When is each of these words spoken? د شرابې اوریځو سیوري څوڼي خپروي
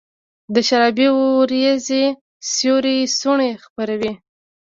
د 0.53 0.55
شرابې 0.67 1.07
اوریځو 1.15 2.01
سیوري 2.53 2.97
څوڼي 3.19 3.49
خپروي 3.63 4.11